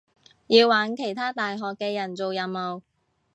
[0.47, 2.81] 要搵其他大學嘅人做任務